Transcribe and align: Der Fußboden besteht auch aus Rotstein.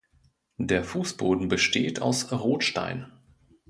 Der 0.57 0.83
Fußboden 0.83 1.47
besteht 1.47 2.01
auch 2.01 2.05
aus 2.07 2.31
Rotstein. 2.31 3.05